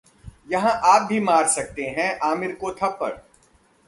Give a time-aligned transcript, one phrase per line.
[0.51, 3.13] यहां आप भी मार सकते हैं आमिर को थप्पड़